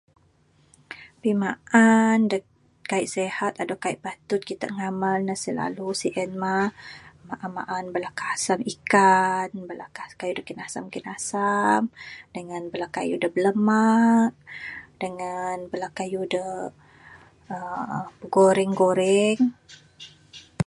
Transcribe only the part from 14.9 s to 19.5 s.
dengan bala kayuh da, aa, goreng-goreng.